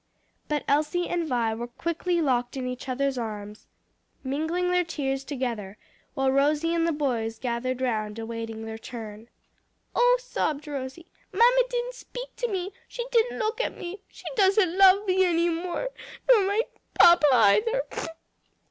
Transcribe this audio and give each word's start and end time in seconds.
But 0.47 0.63
Elsie 0.67 1.07
and 1.07 1.27
Vi 1.27 1.53
were 1.53 1.67
quickly 1.67 2.21
locked 2.21 2.57
in 2.57 2.65
each 2.67 2.89
other's 2.89 3.19
arms, 3.19 3.67
mingling 4.23 4.71
their 4.71 4.83
tears 4.83 5.23
together, 5.23 5.77
while 6.15 6.31
Rosie 6.31 6.73
and 6.73 6.87
the 6.87 6.91
boys 6.91 7.37
gathered 7.37 7.81
round, 7.81 8.17
awaiting 8.17 8.65
their 8.65 8.79
turn. 8.79 9.29
"Oh!" 9.95 10.17
sobbed 10.19 10.65
Rosie, 10.67 11.05
"mamma 11.31 11.61
didn't 11.69 11.93
speak 11.93 12.35
to 12.37 12.47
me; 12.47 12.73
she 12.87 13.05
didn't 13.11 13.37
look 13.37 13.61
at 13.61 13.77
me; 13.77 14.01
she 14.07 14.25
doesn't 14.35 14.75
love 14.75 15.05
me 15.05 15.23
any 15.23 15.49
more; 15.49 15.89
nor 16.27 16.47
my 16.47 16.63
papa 16.97 17.27
either." 17.31 17.83